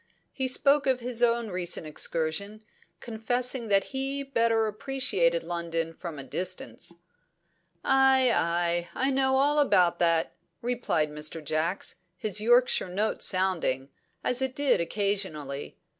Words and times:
He 0.31 0.47
spoke 0.47 0.87
of 0.87 0.99
his 0.99 1.21
own 1.21 1.49
recent 1.51 1.85
excursion, 1.85 2.63
confessing 3.01 3.67
that 3.67 3.83
he 3.93 4.23
better 4.23 4.65
appreciated 4.65 5.43
London 5.43 5.93
from 5.93 6.17
a 6.17 6.23
distance. 6.23 6.95
"Ay, 7.85 8.31
ay! 8.33 8.89
I 8.95 9.11
know 9.11 9.37
all 9.37 9.59
about 9.59 9.99
that," 9.99 10.33
replied 10.59 11.11
Mr. 11.11 11.45
Jacks, 11.45 11.97
his 12.17 12.41
Yorkshire 12.41 12.89
note 12.89 13.21
sounding, 13.21 13.89
as 14.23 14.41
it 14.41 14.55
did 14.55 14.81
occasionally. 14.81 15.77